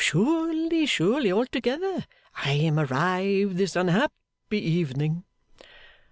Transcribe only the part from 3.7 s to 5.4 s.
unhappy evening.